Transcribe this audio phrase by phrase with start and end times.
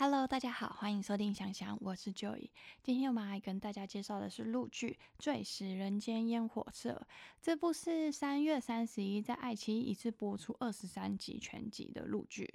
[0.00, 2.50] Hello，大家好，欢迎收听想想，我是 Joy。
[2.84, 7.04] 今天我们来跟大家介绍的是陆剧《坠石人间烟火色》。
[7.42, 12.48] 这部是三月三十一在爱奇艺一次播出二十三集全集的陆剧，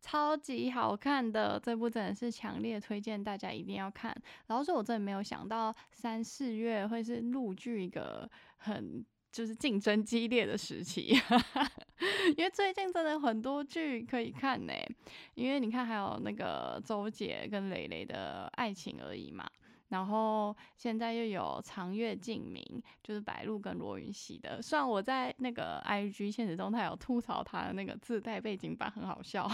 [0.00, 1.60] 超级好看的。
[1.62, 4.16] 这部真的是强烈推荐大家一定要看。
[4.46, 8.26] 然后说，我真的没有想到三四月会是陆剧一个
[8.56, 9.04] 很。
[9.36, 11.14] 就是竞争激烈的时期，
[12.38, 14.72] 因为最近真的很多剧可以看呢。
[15.34, 19.46] 因为你看，还有那个周杰跟蕾蕾的爱情而已嘛。
[19.88, 22.64] 然后现在又有长月烬明，
[23.02, 24.62] 就是白鹿跟罗云熙的。
[24.62, 29.46] 虽然我在那个 IG 现实中，他有吐槽他的那个自带背景板很好笑，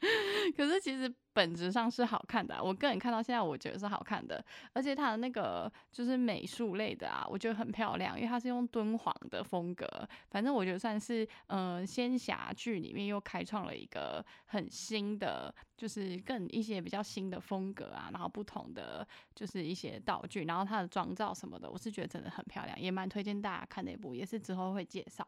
[0.56, 1.12] 可是其实。
[1.34, 9.86] 本质上是好看的，我个人看到现在我觉得是好看的，而且它的那个就是美术类的啊，我觉得很漂亮，因为它是用敦煌的风格，
[10.30, 25.24] 反正我觉得算是嗯仙侠剧里面又开创了一个很新的，就是更一些比较新的风格啊，然后不同的就是一些道具，然后它的妆造什么的，我是觉得真的很漂亮，也蛮推荐大家看那部，也是之后会介绍。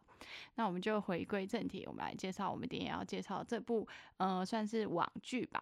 [0.56, 5.60] 那我们就回归正题，我们来介绍我们今天要介绍这部，嗯，算是网剧吧。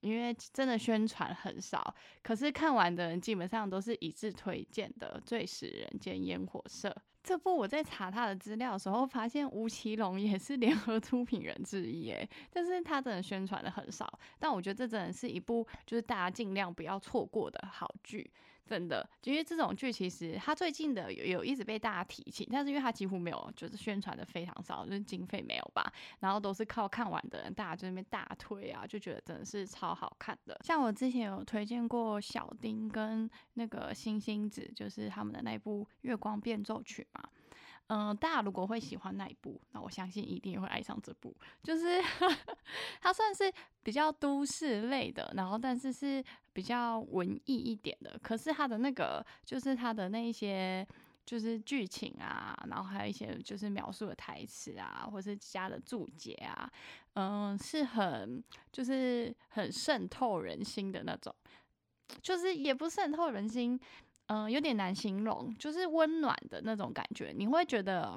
[0.00, 6.88] 因为真的宣传很少，可是看完的人基本上都是一致推荐的《最使人间烟火色》
[7.22, 7.54] 这部。
[7.54, 14.10] 我在查他的资料的时候，发现吴奇隆也是 联合出品人之一，诶，但是他真的宣传的很少。
[14.38, 18.32] 但我觉得这真的是一部就是大家尽量不要错过的好剧。
[18.70, 30.56] 真的，因为这种剧其实它最近的有有一直被大家提起，但是因为它几乎没有就是宣传的非常少，就是经费没有吧，然后都是靠看完的人大家就那边大推啊，就觉得真的是超好看的。
[30.62, 37.28] 像我之前有推荐过小丁跟那个星星子，就是他们的那部《月光变奏曲》嘛。
[37.92, 41.34] 嗯，大家如果会喜欢那一部，那我相信一定会爱上这部。
[41.60, 42.00] 就是
[43.02, 43.52] 它算是
[43.82, 48.16] 比较都市类的，然后但是是比较文艺一点的。
[48.22, 50.86] 可是它的那个，就是它的那一些，
[51.26, 56.70] 就是剧情啊，然后还有一些就是描述的台词啊，或是加的注解啊，
[57.14, 58.40] 嗯，是很
[58.70, 61.34] 就是很渗透人心的那种，
[62.22, 63.80] 就是也不渗透人心。
[64.32, 67.32] 嗯，有点难形容，就是温暖的那种感觉。
[67.36, 68.16] 你会觉得，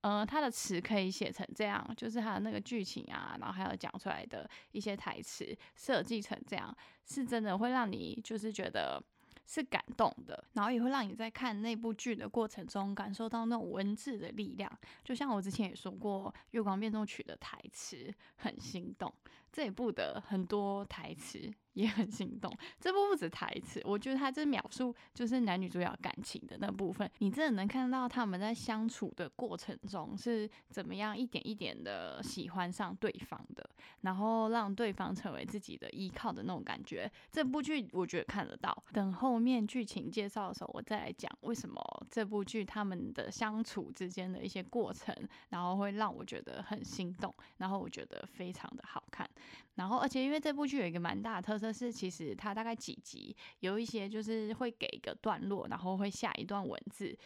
[0.00, 9.04] 呃，他的词可以写成这样，就是他的那个剧情啊，然后还有讲出来的一些台词设计成这样，是真的会让你就是觉得
[9.44, 14.70] 是感动的，然后也会让你在看那部剧的过程中感受到那种文字的力量。
[15.04, 19.12] 就像我之前也说过，《月光变奏曲》的台词很心动，
[19.52, 21.50] 这部的很多台词。
[21.74, 37.10] 也很心动，这部不止台词，我觉得他这描述就是男女主角感情的那部分，你真的能看到他们在相处的过程中是怎么样一点一点的喜欢上对方的，然后让对方成为自己的依靠的那种感觉。
[37.30, 45.14] 这部剧我觉得看得到，等后面剧情介绍的时候，我再来讲为什么这部剧他们的相处之间的一些过程，
[45.50, 49.30] 然后会让我觉得很心动，然后我觉得非常的好看。
[49.74, 57.16] 然后，而且因为这部剧有一个蛮大的特色是，其实它大概几集有一些就是会给一个段落，然后会下一段文字，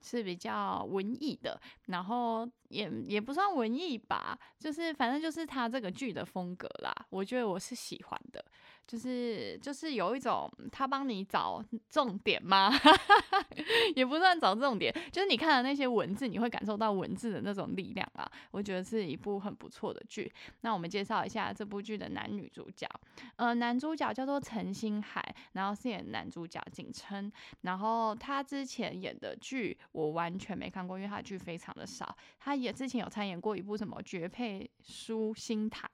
[0.00, 8.44] 是比较文艺的，然后也也不算文艺吧，就是反正就是它这个剧的风格啦，我觉得我是喜欢的。
[8.86, 12.70] 就是就是有一种他帮你找重点吗？
[13.96, 18.30] 也不算找重点，就是你看的那些文字，你会感受到文字的那种力量啊。
[18.50, 20.30] 我觉得是一部很不错的剧。
[20.60, 22.86] 那我们介绍一下这部剧的男女主角。
[23.36, 27.30] 呃，男主角叫做陈星海，然后饰演男主角景琛。
[27.62, 32.14] 然后他之前演的剧我完全没看过，因为他剧非常的少。
[32.38, 35.88] 他也之前有参演过一部什么《绝配书心堂》。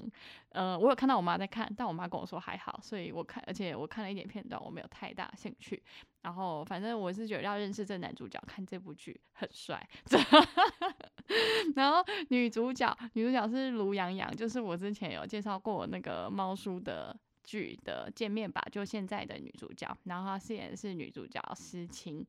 [0.50, 2.79] 呃，我有看到我妈在看，但我妈跟我说还好。
[2.80, 5.82] 所以我看，而且我看了一点片段，我没有太大兴趣。
[6.22, 9.88] 然后反正我是觉得要认识这男主角，看这部剧很帅。
[11.76, 17.18] 然后女主角，女主角是卢洋洋，就是我之前有介绍过那个猫叔的。
[17.42, 22.26] 剧的见面吧，就现在的女主角，然后她饰演的是女主角思清。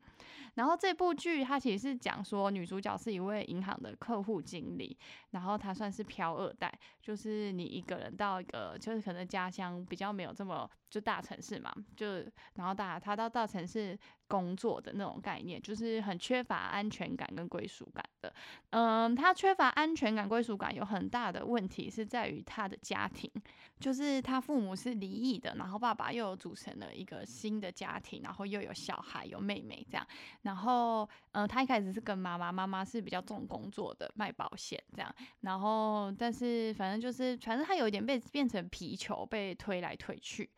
[0.56, 4.98] 然后这部剧它其实是讲说，女主角是一位银行的客户经理，
[5.30, 6.72] 然后她算是飘二代，
[7.02, 12.18] 就是你一个人到一个就是可能家乡比较没有这么就大城市嘛，就
[12.56, 13.98] 然后大他到大城市
[14.28, 18.34] 工作的那种概念，就是很缺乏安全感跟归属感的。
[18.72, 23.32] 嗯，他缺乏安全感、归属感，有很大的问题是在于他的家庭，
[23.80, 30.06] 就是他父母是离异的，然后爸爸又有组成了一个新的家庭，然后又有小孩、有妹妹这样。
[30.42, 35.16] 然后，嗯，他一开始是跟妈妈，妈妈是比较重工作的，卖保险这样。
[35.42, 40.50] 然后，但是反正就是，反正他有一点被变成皮球，被推来推去。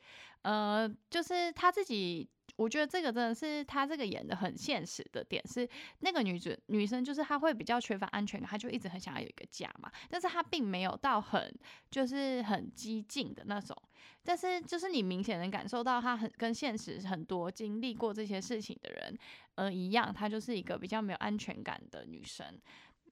[0.43, 2.29] 呃，就是他自己。
[2.55, 5.67] 我觉得这个真的是他这个演的很现实的点是，
[6.01, 9.91] 那个女主女生就是她会比较缺乏安全感，她就一直很想要有一个家嘛。
[10.07, 11.51] 但是她并没有到很
[11.89, 13.75] 就是很激进的那种，
[14.23, 19.17] 但是就是你明显能感受到她很跟现实很多经历过这些事情的人
[19.55, 22.45] 呃一样，她就是一个比较没有安全感的女生。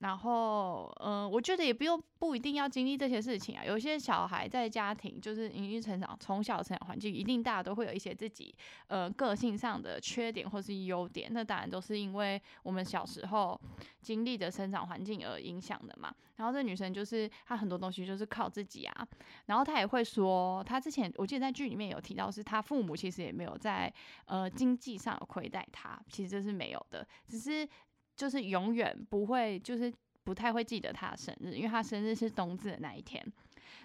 [0.02, 3.64] 然后，嗯，我觉得也不用不一定要经历这些事情啊。
[3.64, 8.52] 有些小孩在家庭就是因为成长，从小成长环境一定大家都会有一些自己
[8.88, 13.60] 呃个性上的缺点或是优点，那当然都是因为我们小时候
[14.02, 16.12] 经历的生长环境而影响的嘛。
[16.38, 19.08] 然后这女生就是她很多东西就是靠自己啊。
[19.46, 23.94] 然后她也会说，她之前我记得在剧里面有提到，是她父母其实也没有在
[24.26, 27.70] 呃经济上有亏待她，其实这是没有的，只是。
[28.16, 29.92] 就是永远不会，就是
[30.24, 33.24] 不太会记得他的生日，因为他生日是冬至的那一天。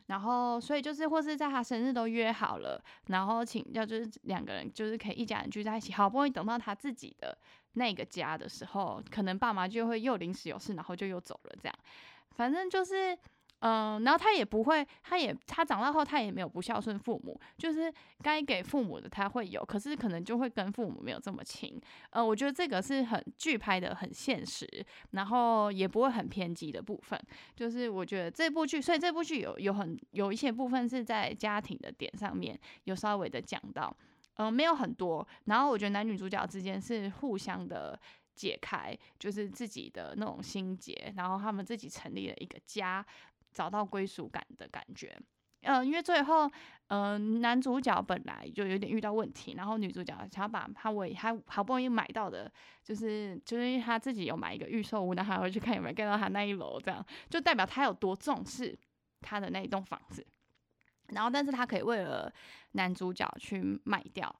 [0.06, 5.92] 然后，所以就是或是在他生日都约好了，然后请要就是两个人就是可以一家人聚在一起。
[5.92, 7.36] 好不容易等到他自己的
[7.72, 11.56] 那个家的时候，可能爸妈就会又临时有事，然后就又走了。
[11.60, 11.74] 这样，
[12.30, 13.18] 反正就是。
[13.60, 17.92] 嗯，然后他也不会，他也他长大后他也没有不孝顺父母，就是
[18.22, 21.80] 该给父母的他会有，可是可能就会跟父母没有这么亲。
[22.10, 24.68] 呃，我觉得这个是很剧拍的很现实，
[25.12, 27.18] 然后也不会很偏激的部分。
[27.54, 33.96] 就是我觉得这部剧，所以这部剧有有很有一些部分是在家庭的点上面有稍微的讲到，
[34.34, 35.26] 嗯，没有很多。
[35.46, 37.98] 然后我觉得男女主角之间是互相的
[38.34, 43.04] 解开，就是自己的那种心结，然后他们自己成立了一个家。
[43.56, 45.18] 找到归属感的感觉，
[45.62, 46.46] 嗯，因为最后，
[46.88, 52.52] 嗯，男主角本来就有点遇到问题，然后女主角想要把他为他好不容易买到的，
[52.84, 58.78] 就是就是他自己有买一个预售屋，然后还会去看有没有盖到他那一楼，这样就代表他有多重视
[59.22, 60.24] 他的那一栋房子，
[61.08, 62.30] 然后但是他可以为了
[62.72, 64.34] 男主角去卖掉。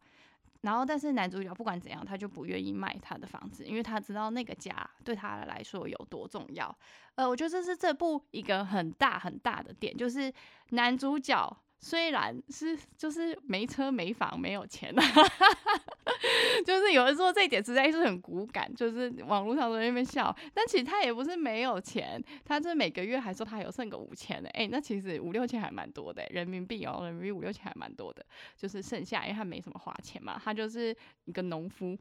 [0.62, 6.76] 然后，但是男主角不管怎样，他就不愿意卖他的房子，因为他知道那个家对他来说有多重要。
[7.14, 10.32] 呃，我觉得这是这部一个很大很大的点，就是
[10.70, 11.56] 男主角。
[11.78, 14.94] 虽然是就是没车没房没有钱，
[16.64, 20.34] 就是有人说这一点实在是很骨感，就是网络上都在那边笑。
[20.54, 28.24] 但其实他也不是没有钱，他这每个月还说他有剩个五千的，哎，那其实五六千还蛮多的，人民币哦，人民币五六千还蛮多的，
[28.56, 30.96] 就是剩下因为他没什么花钱嘛，他就是
[31.26, 31.96] 一个农夫，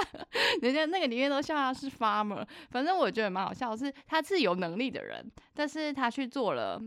[0.60, 5.24] 人家那个里面都笑他是 farmer，反正我觉得蛮好笑，是他是有能力的人，
[5.54, 6.82] 但是他去做了。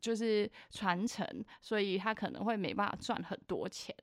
[0.00, 1.26] 就是传承，
[1.60, 3.94] 所以他可能会没办法赚很多钱。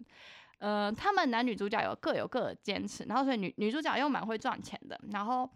[0.59, 4.99] 呃，他们男女主角有各有各的坚持，然后所以女女主角又蛮会赚钱的。
[5.11, 5.49] 然后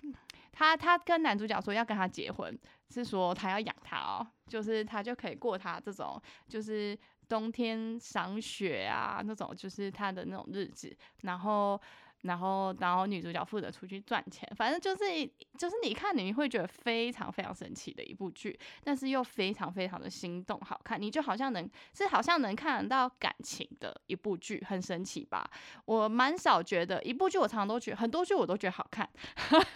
[0.51, 2.57] 他他跟男主角说要跟他结婚，
[2.89, 6.97] 是说他要养他哦，就是他就可以过他这种就是
[7.27, 10.95] 冬天赏雪啊那种，就是他的那种日子。
[11.21, 11.79] 然后。
[12.23, 15.25] 然后，然后女主角负责出去赚钱，反正就是，
[15.57, 25.49] 就是你看你会觉得非常非常神奇的一部剧，但是又非常非常的心动，好看，你就好像能是好像能看得到感情的一部剧，很神奇吧？
[25.85, 29.09] 我蛮少觉得一部剧，我常常都觉得很多剧我都觉得好看，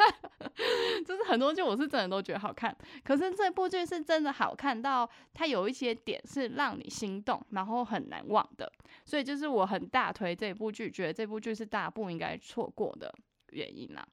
[1.06, 2.76] 就是很多剧我是真的都觉得好看，
[3.06, 8.70] 可是这部剧是真的好看到它有一些点是让你心动，然后很难忘的，
[9.06, 12.33] 所以就是我很大推这部剧，觉得这部剧是大家不应该。
[12.38, 13.14] 错过的
[13.52, 14.08] 原因啊。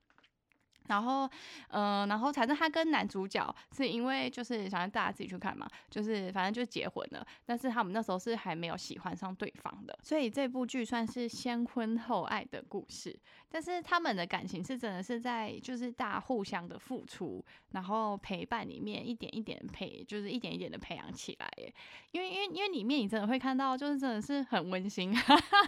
[0.91, 1.31] 然后，
[1.69, 13.19] 嗯，然后反正他跟男主角是因为就是想让大家自己去看嘛，就是反正就结婚了，但是他们那时候是还没有喜欢上对方的，所以这部剧算是先婚后爱的故事。
[13.53, 21.73] 但是他们的感情是真的是在就是大家互相的付出，然后陪伴里面一点一点培，就是一点一点的培养起来耶。
[22.13, 25.13] 因为因为因为里面你真的会看到，就是真的是很温馨，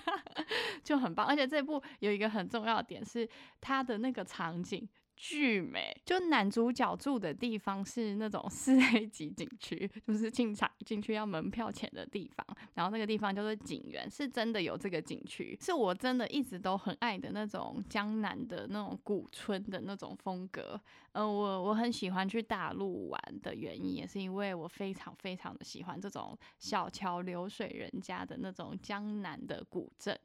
[0.85, 1.27] 就很棒。
[1.27, 3.29] 而且这部有一个很重要的点是
[3.61, 4.89] 它的那个场景。
[5.25, 12.45] 巨美，就男主角住的地方是那种四 A 级景区，就是进场进去要门票钱的地方。
[12.75, 20.79] 然后那个地方叫做景园，是真的有这个景区，是我真的一直都很爱的那种江南的那种古村的那种风格。
[21.13, 30.19] 呃，我我很喜欢去大陆玩的原因，也是因为我非常非常的喜欢这种小桥流水人家的那种江南的古镇。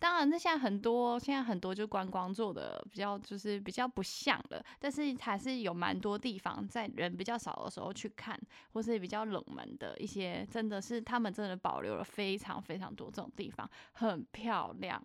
[0.00, 8.38] 当然，那现在很多现在很多就观光做的比较就是比较不像了，但是还是有蛮多地方在人比较少的时候去看，
[8.72, 15.04] 或是比较冷门的一些，真的是他们真的保留了非常非常多这种地方，很漂亮。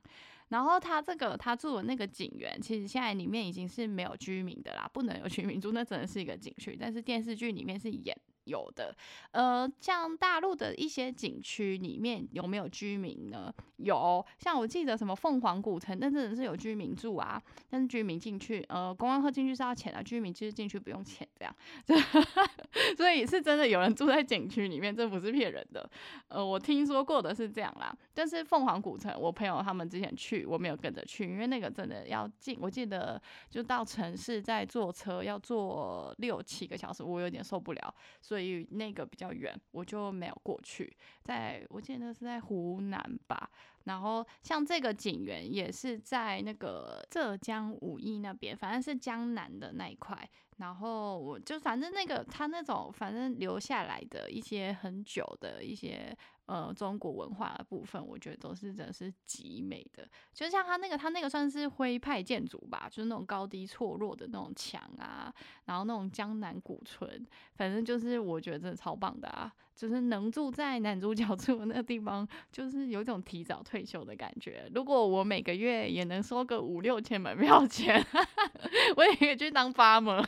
[0.50, 6.78] 然后他这个他住的那个景园，其实现在里面已经是没有居民的啦，不能有居民住，那真的是一个景区。
[6.80, 8.16] 但是电视剧里面是演。
[8.46, 8.96] 有的，
[9.32, 13.54] 呃，像大陆的一些景区里面有没有居民呢？
[13.78, 17.42] 有，像我记得什么凤凰古城，那真的是有居民住啊。
[17.70, 21.56] 但是居民进去，呃，公安客进去是要钱的，居民其实进去不用钱，这样。
[22.98, 25.90] 所以是真的有人住在景区里面，这不是骗人的。
[26.28, 27.96] 呃，我听说过的是这样啦。
[28.14, 37.96] 但是凤凰古城，我朋友他们之前去，我没有跟着去，因为那个真的要进，我记得就到城市再坐车要坐六七个小时，我有点受不了。
[38.34, 40.92] 所以那个比较远，我就没有过去。
[41.22, 43.48] 在我记得是在湖南吧。
[43.84, 50.30] 然后像这个景园也是在那个浙江武义那边，反正是江南的那一块。
[50.58, 56.16] 然后我就反正那个他那种反正留下来的一些很久的一些。
[56.46, 60.06] 呃，中国文化的部分，我觉得都是真的是极美的。
[60.34, 67.25] 就像他那个，他那个算是徽派建筑吧，就是那种高低错落的那种墙啊，然后那种江南古村，
[67.56, 69.54] 反正就是我觉得真的超棒的啊！
[69.75, 74.70] 就是能住在男主角 住的那个地方，就是有种提早退休的感觉。
[74.74, 78.03] 如果我每个月也能收个五六千门票钱，
[78.96, 80.24] 我也可以去当发模，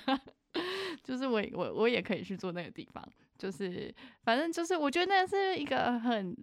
[1.03, 3.03] 就是我我我也可以去住那个地方。
[3.37, 6.33] 就是，反正就是，我觉得那是一个很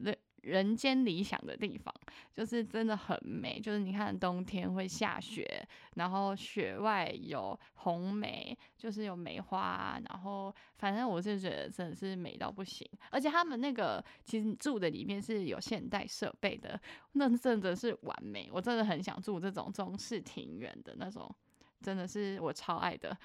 [0.42, 1.92] 人间理想的地方，
[2.32, 3.58] 就是真的很美。
[3.60, 12.88] 就是你看冬天会下雪，然后雪外有红梅，就是有梅花，然后反正我是觉得真的是美到不行。
[13.10, 16.80] 而且他们那个其实住的里面是有现代设备的，
[17.12, 18.48] 那真的是完美。
[18.52, 21.34] 我真的很想住这种中式庭院的那种。
[21.82, 23.16] 真的是我超爱的，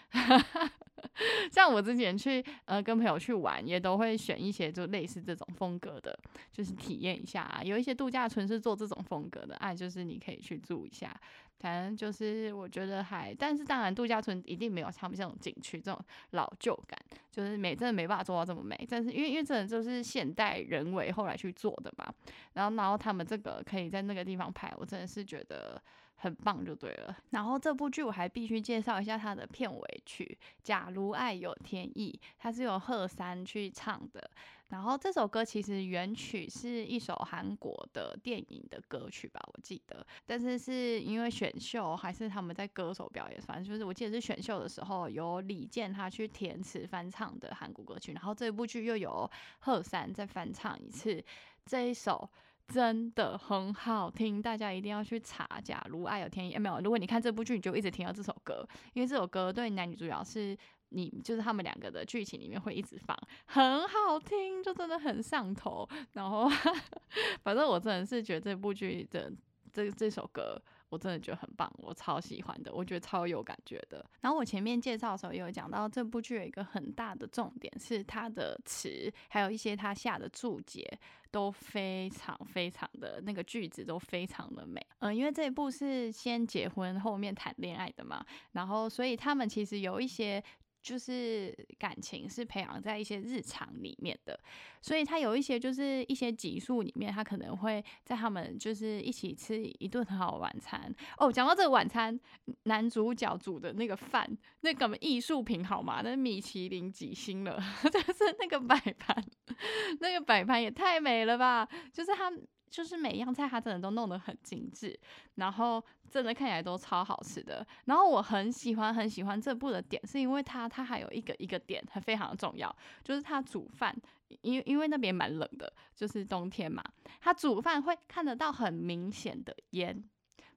[1.52, 6.18] 像我之前去呃跟朋友去玩，也都会选一些就类似这种风格的，
[6.52, 7.62] 就是体验一下啊。
[7.64, 11.16] 有一些度假村是做这种风格的，哎，就是你可以去住一下。
[11.60, 16.00] 反正就是我觉得还，但是当然度假村一定没有他们这种景区这种
[16.32, 17.00] 老旧感，
[17.32, 18.78] 就是美真的没办法做到这么美。
[18.88, 22.14] 但是因为因为真的就是现代人为后来去做的嘛，
[22.54, 25.82] 然后然后他们这个可以在那个地方拍，我真的是觉得。
[26.18, 34.30] 很棒就对了，然后这部剧我还必须介绍一下它的片尾曲《假如爱有天意》，它是由贺山去唱的。
[34.70, 40.06] 然后这首歌其实原曲是一首韩国的电影的歌曲吧，我记得。
[40.26, 51.24] 但是是因为选秀还是他们在歌手表演，反正就是我记得是选秀的时候有李健他去填词翻唱的韩国歌曲，然后这部剧又有贺山再翻唱一次
[51.66, 52.30] 这一首。
[52.68, 55.48] 真的很好听，大家一定要去查。
[55.64, 56.80] 假如爱有天意，没有？
[56.82, 60.58] 如果你看这部剧，你就一直听到这首歌，因为这首歌对男女主角是
[60.90, 65.88] 你，就是他们两个的剧情里面会一直放，很好听，就真的很上头。
[66.14, 66.50] 然后，
[67.44, 69.32] 反正我真的是觉得这部剧的
[69.74, 70.62] 这这首歌。
[70.90, 74.06] 我真的觉得很棒，我超喜欢的，我觉得超有感觉的。
[74.22, 80.88] 然后我前面介绍的时候也有讲到，这部剧有一个很大的重点是它的词，还有一些它下的注解
[81.32, 84.86] 都非常非常的那个句子都非常的美。
[85.00, 90.44] 嗯，因为这一部是先结婚后面谈恋爱的嘛，然后所以他们其实有一些。
[90.88, 94.40] 就是感情是培养在一些日常里面的，
[94.82, 101.30] 所以他有一些就是一些集数里面，他可能会在他们就是一起吃一顿很好的晚餐哦。
[101.30, 102.18] 讲到这个晚餐，
[102.64, 104.26] 男主角煮的那个饭，
[104.62, 106.00] 那个艺术品好吗？
[106.02, 109.22] 那米其林几星了， 就是那个摆盘，
[110.00, 111.68] 那个摆盘也太美了吧！
[111.92, 112.32] 就是他。
[112.70, 114.98] 就是每一样菜，它真的都弄得很精致，
[115.36, 117.66] 然后真的看起来都超好吃的。
[117.86, 123.96] 然后我很喜欢很喜欢这部的点，是因为它它还有一个一个点，它非常的重要，就是它煮饭，
[124.42, 126.84] 因因为那边蛮冷的，就是冬天嘛，
[127.22, 130.04] 它煮饭会看得到很明显的烟，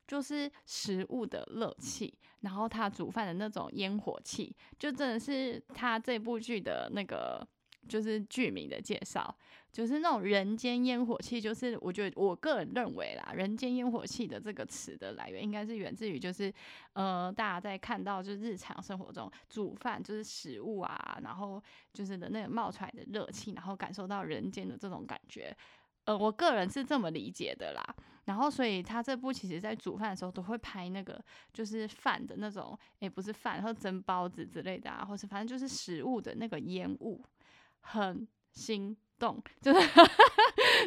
[0.07, 7.47] 就是食物的热气，然后它煮饭的那种烟火气，就真的是它这部剧的那个。
[7.89, 9.35] 就是剧名的介绍，
[9.73, 16.53] 就是那种人间烟火气，就是我觉得我个人认为啦，人间烟火气的这个词的来源，应该是源自于就是
[16.95, 21.63] 呃，大家在看到就是日常生活中煮饭就是食物啊，然后
[21.93, 25.57] 就是的那个冒出来的热气，然后感受到人间的这种感觉，
[26.05, 27.83] 呃，我个人是这么理解的啦。
[28.25, 31.21] 然后所以他这部其实在煮饭的时候都会拍那个
[31.53, 37.25] 就是饭的那种，也，不是饭，然后蒸包子之类的啊，或是反正就是食物的那个烟雾。
[37.83, 39.89] 很心动， 就是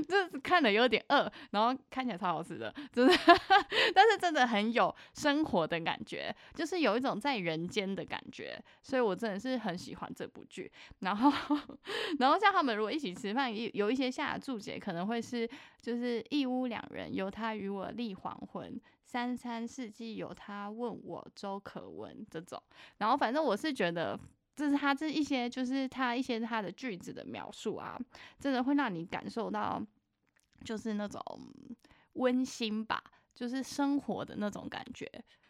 [0.10, 3.18] 就是看的有点饿，然后看起来超好吃的，就是，
[3.94, 10.70] 但是真的很有生活的感觉，就是有一种在人间的感觉，所以我真的是很喜欢这部剧。
[11.00, 11.32] 然后，
[12.20, 15.48] 然后像他们如果一起吃饭，有有一些下注解可能会是，
[15.80, 22.62] 就是一屋两人，由他与我立黄昏，三餐四季由他问我粥可温这种。
[22.98, 24.20] 然后反正我是觉得。
[24.56, 28.00] 这是他这一些，就是他一些他的句子的描述啊，
[28.40, 29.82] 真的会让你感受到，
[30.64, 31.20] 就是那种
[32.14, 35.10] 温馨吧，就是生活的那种感觉。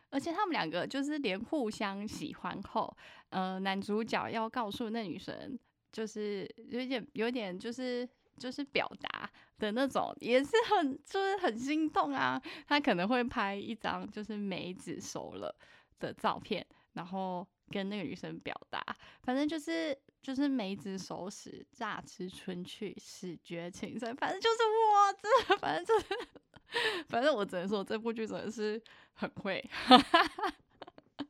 [0.10, 2.96] 而且他们两个就是连互相喜欢后，
[3.30, 5.60] 呃，男主角要告诉那女生，
[5.92, 8.08] 就是有点有点就是
[8.38, 12.42] 就是表达的那种，也是很就是很心动啊。
[12.68, 15.54] 他可能会拍一张就是梅子熟了
[16.00, 17.46] 的照片，然后。
[17.70, 18.84] 跟那个女生表达，
[19.24, 24.16] 反正就是就是梅子熟时乍知春去，始觉情深。
[24.16, 25.14] 反正就是我
[25.48, 26.28] 这，反正就是，
[27.10, 28.82] 反正我只能说这部剧真的是
[29.14, 29.64] 很会。
[29.72, 30.54] 哈哈哈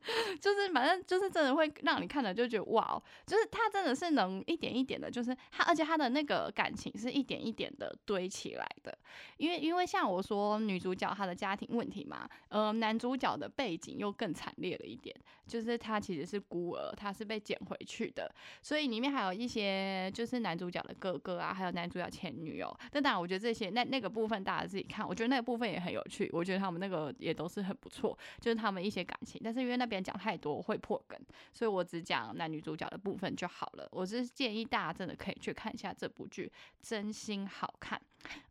[0.40, 8.96] 就是反正就是真的会让你看了就觉得哇，就是他真的是能一点一点的，就是他而且他的那个感情是一点一点的堆起来的。
[9.38, 15.14] 因为因为像我说女主角她的家庭问题嘛，呃，男主角的背景又更惨烈了一点，
[15.46, 18.32] 就是他其实是孤儿，他是被捡回去的，
[18.62, 22.76] 所以里面还有一些就是男主角的哥哥啊，还有男主角前女友。
[22.90, 29.40] 但当然，我觉得这些那那个部分大家自己看，我觉得那个部分也很有趣，我觉得他们那个也都是很不错，就是他们一些感情。
[29.44, 31.18] 但是因为那边讲太多会破梗，
[31.52, 33.88] 所以我只讲男女主角的部分就好了。
[33.92, 38.00] 我是建议大家真的可以去看一下这部剧，真心好看。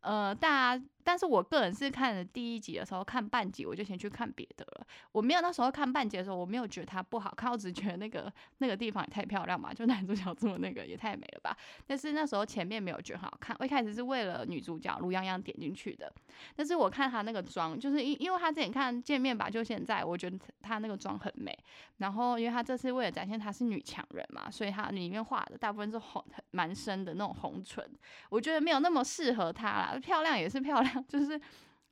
[0.00, 0.84] 呃，大家。
[1.06, 4.86] 但是我个人是看了第一集的时候，看半集我就先去看别的了。
[5.12, 11.54] 我没有那时候看半集的时候，我没有觉得它不好看，我只觉得那个那个地方也太漂亮嘛，就男主角做那个也太美了吧。
[11.86, 16.10] 但是那时候前面没有觉得很好看，我一开始是为了女主角卢泱泱点进去的。
[16.56, 21.54] 但是我看她那个妆，就是因因为她之前看见面吧，就现在我觉得她那个妆很美。
[21.98, 27.84] 然后因为她这次为了展现她是女强人嘛，所以她里面画的大部分是红蛮深的那种红唇，
[28.30, 29.98] 我觉得没有那么适合她啦。
[30.00, 31.04] 漂亮也是漂亮。
[31.08, 31.40] 就是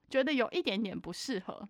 [0.09, 1.67] 觉得有一点点不适合，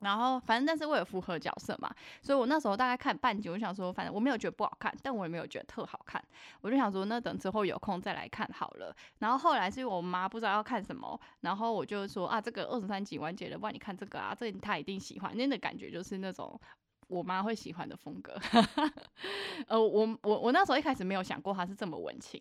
[0.00, 6.22] 然后反正但是为了符合角色嘛，所以我那时候大概看半集，我想说，反正我没有觉得不好看，但我也没有觉得特好看，
[6.62, 8.96] 我就想说，那等之后有空再来看好了。
[9.18, 16.58] 然后后来是因为我妈不知道要看什么，然后我就说啊，这个二十三集完结了，不然你看这个啊，这她一定喜欢，那的感觉就是那种
[17.08, 18.38] 我妈会喜欢的风格。
[19.68, 22.40] 呃，我我我那时候一开始没有想过她是这么文青。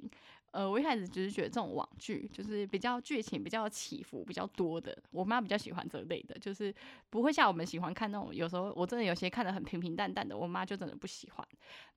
[0.51, 6.73] 呃，我一开始只是觉得这种网剧就是比较剧情比较起伏比较多的，我妈比较喜欢这类的，就是
[7.09, 11.47] 不会像我们喜欢看那种，有时候我真的有些看的很平平淡淡的，我妈就真的不喜欢。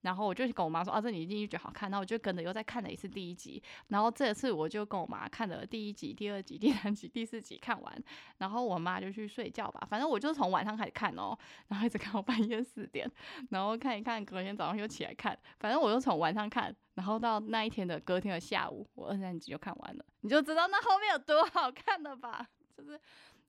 [0.03, 8.05] 然后我就跟我妈说啊，这你一定觉得好看，然后我就跟着又再看了一次第一集，然后这次我就跟我妈看了第一集、第二集、第三集、第四集看完，
[8.39, 11.39] 然后我妈就去睡觉吧，反正我就从晚上开始看哦，
[11.69, 13.11] 然后一直看到半夜四点，
[13.51, 16.75] 然后看一看，隔天早上又起来看，反正我就从晚上看。
[16.95, 22.47] 然后到那一天的隔天的下午，我二三集就看完了，你就知道那后面有多好看了吧？
[22.77, 23.01] 就是，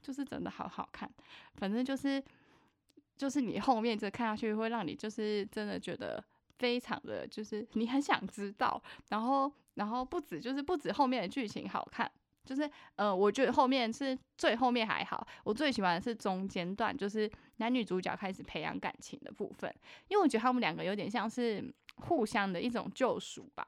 [0.02, 1.12] 就是真的好好看。
[1.56, 2.24] 反正就是，
[3.18, 6.24] 就是你后面这看下去会让你就是真的觉得
[6.58, 8.82] 非常的就是你很想知道。
[9.10, 12.10] 然后，然后不止就是不止后面的剧情好看，
[12.46, 15.28] 就是呃，我觉得后面是最后面还好。
[15.44, 19.70] 我最喜欢的是中间段，就是男女主角开始培养感情的部分，
[20.08, 21.62] 因为我觉得他们两个有点像是。
[21.96, 23.66] 互相的一种救赎吧，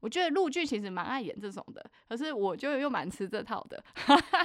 [0.00, 3.82] 我觉得陆剧其实蛮爱演这种的，可是我就又蛮吃这套的，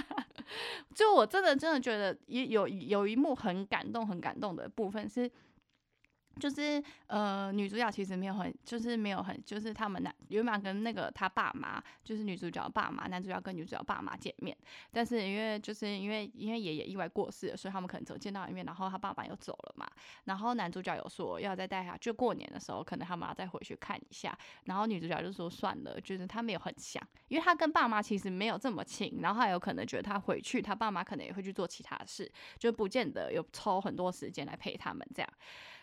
[0.95, 5.29] 就我真的真的觉得也有有一幕很感动很感动的部分是。
[6.37, 14.55] 就是呃，女主角其实没有很，就是没有很，就是他们男原本跟那个他爸妈，就是女主角爸妈，男主角跟女主角爸妈见面，
[14.91, 19.87] 但是因为就是因为因为爷爷意外过世了，所以他们可能只见到一面，然后他爸爸又走了嘛，
[20.25, 35.29] 然后男主角有说要再带他，就过年的时候可能他们要再回去看一下，然后女主角就说算了，就是他没有很想，因为他跟爸妈其实没有这么亲，然后还有可能觉得他回去，他爸妈可能也会去做其他事，就不见得有抽很多时间来陪他们这样。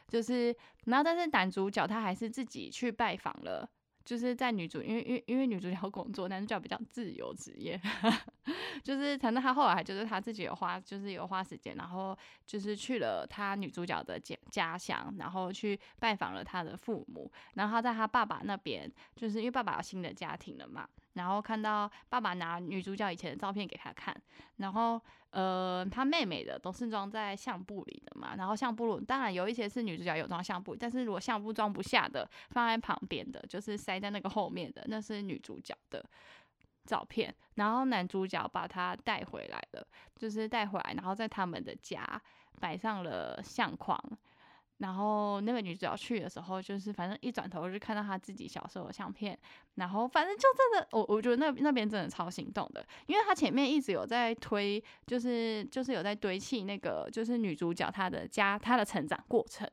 [0.08, 3.68] 就是，然后但是男主角他还是自己去拜访了，
[4.04, 7.80] 就是在女主，因为因为因为女主角工作，男主角比较自由职业，
[8.84, 20.86] 就是反正他后来就是他自己有花，就是有花时间，然后就是去了他女主角的家家乡，然后去拜访了他的父母，然后他在他爸爸那边，就是因为爸爸有新的家庭了嘛。
[21.14, 24.14] 然后看到爸爸拿女主角以前的照片给他看，
[24.56, 25.00] 然后
[25.30, 36.04] 呃，他妹妹的都是装在相簿里的嘛，然后相簿当然有一些是女主角有装相簿，但是如果相簿装不下的，放在旁边的，就是塞在那个后面的，那是女主角的
[36.84, 42.20] 照片，然后男主角把她带回来了，就是带回来，然后在他们的家
[42.60, 43.98] 摆上了相框。
[44.78, 49.38] 然后那个女主角去的时候，就是反正一转头就看到她自己小时候的相片，
[49.76, 59.68] 然后反正就真的，我我觉得那那边真的超心动的，因为她前面一直有在推，就是就是有在堆砌那个就是女主角她的家她的成长过程。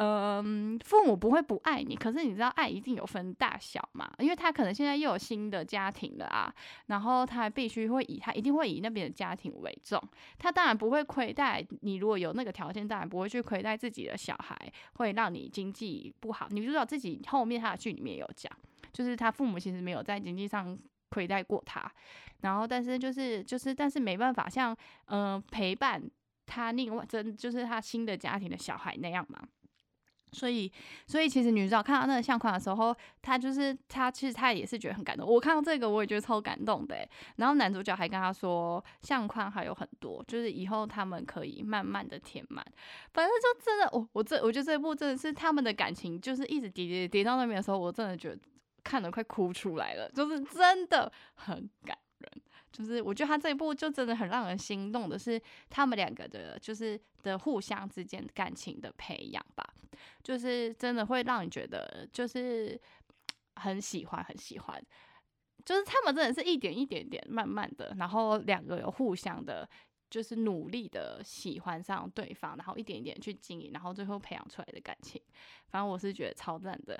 [0.00, 4.08] 嗯，父母不会不爱你，可是你知道爱一定有分大小嘛？
[4.20, 6.54] 因为他可能现在又有新的家庭了啊，
[6.86, 10.00] 然后他必须会以他一定会以那边的家庭为重，
[10.38, 11.96] 他当然不会亏待你。
[11.96, 14.56] 如果有那个条件，当然不会去亏待自己的小孩，
[14.94, 16.46] 会让你经济不好。
[16.50, 18.52] 女主角自己后面他的剧里面有讲，
[18.92, 21.90] 就是他父母其实没有在经济上亏待过他，
[22.42, 26.00] 然后但是就是就是但是没办法像嗯陪伴
[26.46, 29.40] 他另外真就是他新的家庭的小孩那样嘛。
[30.32, 30.70] 所以，
[31.06, 35.26] 所以其实女主角看到那个相框的时候，她就是她，其实她也是觉得很感动。
[35.26, 36.96] 我看到这个，我也觉得超感动的。
[37.36, 42.64] 然后男主角还跟她说，相框还有很多，就是以后他们可以慢慢的填满。
[43.12, 48.38] 反正就真的，我我这我觉得这一部真的是他们的感情，就是一直叠叠叠到那边的时候，我真的觉得
[48.84, 52.30] 看得快哭出来了，就是真的很感人。
[52.72, 59.64] 就是我觉得他这一部就真的很让人心动的是他们两个的，就是的互相之间感情的培养吧。
[60.22, 62.80] 就是真的会让你觉得就是
[63.56, 64.80] 很喜欢很喜欢，
[65.64, 69.68] 就是他们真的是一点一点点慢慢的，然后两个有互相的。
[70.10, 75.20] 就是努力的喜欢上对方，然后一点一点去经营，然后最后培养出来的感情。
[75.68, 76.98] 反正我是觉得超赞的，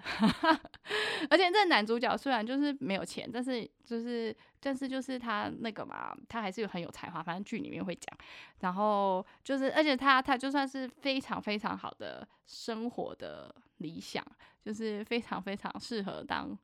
[1.31, 7.23] 而且这男主角虽然就是没有钱，但是就是但是就是他那个嘛，他还是有很有才华。
[7.23, 8.15] 反正剧里面会讲，
[8.61, 14.23] 然后就是而且他他就算是非常非常好的生活的理想，
[14.63, 16.57] 就是非常非常适合当。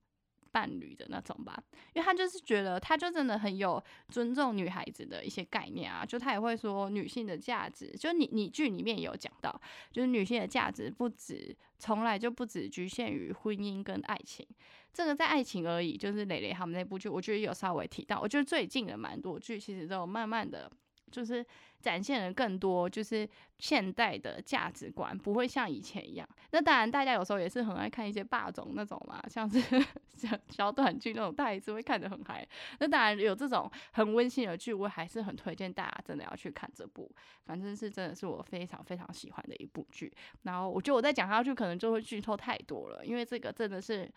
[0.55, 1.61] 伴侣的那种吧，
[1.95, 14.47] 因为他就是觉得，他就真的很有尊重女孩子的一些概念啊，就他也会说女性的价值，就你你剧里面也有讲到，就是女性的价值不止，从来就不止局限于婚姻跟爱情，
[14.93, 20.71] 这个在爱情而已，就是蕾蕾他们那部剧，我觉得有稍微提到，我觉得最近的蛮多剧其实都有慢慢的。
[21.11, 21.45] 就是
[21.81, 26.29] 展现了更多，就是现代的价值观，不会像以前一样。
[26.51, 29.61] 那当然，大家有时候也是很爱看一些霸总那种嘛，像是
[30.17, 32.47] 小小短剧那种，大家也是会看得很嗨。
[32.79, 37.11] 那当然有这种很温馨的剧，我还是很推荐大家真的要去看这部。
[37.45, 40.11] 反正是真的是我非常非常喜欢的一部剧。
[40.43, 44.11] 然后我觉得我再讲下去，可能就会剧透太多了，因为这个真的是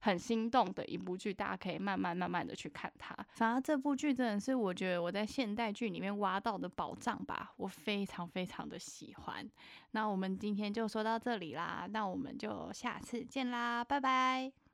[0.00, 3.16] 很心动的一部剧，大家可以慢慢慢慢的去看它。
[3.32, 9.48] 反而这部剧真的是我觉得我在现代剧里面挖到的宝藏吧，我非常非常的喜欢。
[9.92, 14.67] 那我们今天就说到这里啦，那我们就下次见啦，拜拜。